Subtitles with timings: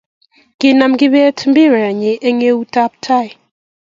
[0.59, 3.29] Kinam kibet mpirenyi eng eutab tai